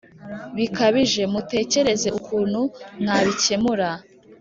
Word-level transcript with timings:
bikabije 0.57 1.21
Mutekereze 1.33 2.07
ukuntu 2.19 2.61
mwabikemura 3.01 3.89